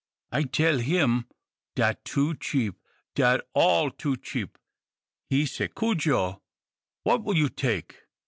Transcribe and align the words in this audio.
I 0.31 0.45
tell 0.45 0.79
him, 0.79 1.27
'Dat 1.75 2.03
too 2.03 2.33
cheap; 2.33 2.73
dat 3.13 3.45
all 3.53 3.91
too 3.91 4.17
cheap.' 4.17 4.57
He 5.29 5.45
say, 5.45 5.67
'Cudjo, 5.67 6.41
what 7.03 7.23
will 7.23 7.37
you 7.37 7.49
take?' 7.49 7.99